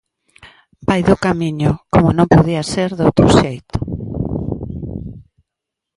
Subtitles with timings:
[0.87, 3.77] Vai do Camiño, como non podía ser doutro xeito.